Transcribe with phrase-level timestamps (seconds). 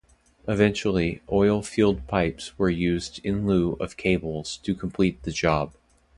[0.47, 5.75] Eventually, oil field pipes were used in lieu of cables to complete the job.